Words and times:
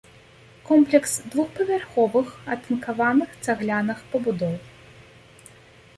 Комплекс 0.69 1.11
двухпавярховых 1.35 2.27
атынкаваных 2.55 3.29
цагляных 3.49 3.99
пабудоў. 4.15 4.55